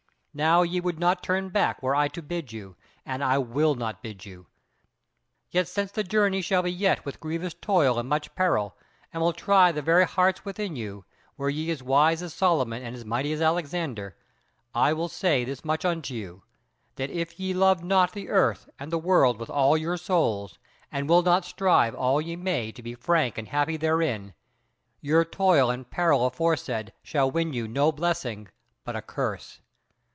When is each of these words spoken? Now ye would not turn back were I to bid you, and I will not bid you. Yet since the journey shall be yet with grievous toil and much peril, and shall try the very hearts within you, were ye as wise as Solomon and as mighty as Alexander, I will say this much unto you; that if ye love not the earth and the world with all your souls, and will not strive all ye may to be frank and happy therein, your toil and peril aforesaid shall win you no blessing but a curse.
Now 0.33 0.61
ye 0.61 0.79
would 0.79 0.97
not 0.97 1.21
turn 1.23 1.49
back 1.49 1.83
were 1.83 1.93
I 1.93 2.07
to 2.07 2.21
bid 2.21 2.53
you, 2.53 2.77
and 3.05 3.21
I 3.21 3.37
will 3.37 3.75
not 3.75 4.01
bid 4.01 4.23
you. 4.23 4.47
Yet 5.49 5.67
since 5.67 5.91
the 5.91 6.05
journey 6.05 6.41
shall 6.41 6.61
be 6.63 6.71
yet 6.71 7.03
with 7.03 7.19
grievous 7.19 7.53
toil 7.53 7.99
and 7.99 8.07
much 8.07 8.33
peril, 8.33 8.73
and 9.11 9.19
shall 9.21 9.33
try 9.33 9.73
the 9.73 9.81
very 9.81 10.05
hearts 10.05 10.45
within 10.45 10.77
you, 10.77 11.03
were 11.35 11.49
ye 11.49 11.69
as 11.69 11.83
wise 11.83 12.23
as 12.23 12.33
Solomon 12.33 12.81
and 12.81 12.95
as 12.95 13.03
mighty 13.03 13.33
as 13.33 13.41
Alexander, 13.41 14.15
I 14.73 14.93
will 14.93 15.09
say 15.09 15.43
this 15.43 15.65
much 15.65 15.83
unto 15.83 16.13
you; 16.13 16.43
that 16.95 17.09
if 17.09 17.37
ye 17.37 17.53
love 17.53 17.83
not 17.83 18.13
the 18.13 18.29
earth 18.29 18.69
and 18.79 18.89
the 18.89 18.97
world 18.97 19.37
with 19.37 19.49
all 19.49 19.75
your 19.75 19.97
souls, 19.97 20.57
and 20.93 21.09
will 21.09 21.23
not 21.23 21.43
strive 21.43 21.93
all 21.93 22.21
ye 22.21 22.37
may 22.37 22.71
to 22.71 22.81
be 22.81 22.95
frank 22.95 23.37
and 23.37 23.49
happy 23.49 23.75
therein, 23.75 24.33
your 25.01 25.25
toil 25.25 25.69
and 25.69 25.89
peril 25.89 26.25
aforesaid 26.25 26.93
shall 27.03 27.29
win 27.29 27.51
you 27.51 27.67
no 27.67 27.91
blessing 27.91 28.47
but 28.85 28.95
a 28.95 29.01
curse. 29.01 29.59